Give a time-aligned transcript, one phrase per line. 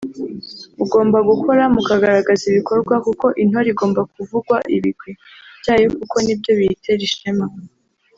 [0.77, 5.11] mugomba gukora mukagaragaza ibikorwa kuko intore igomba kuvuga ibigwi
[5.61, 7.45] byayo kuko ni byo biyitera ishema